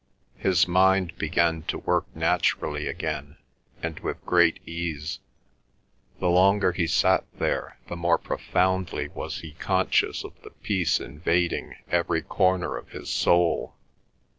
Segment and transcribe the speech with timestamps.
[0.39, 3.37] His mind began to work naturally again
[3.83, 5.19] and with great ease.
[6.19, 11.75] The longer he sat there the more profoundly was he conscious of the peace invading
[11.91, 13.75] every corner of his soul.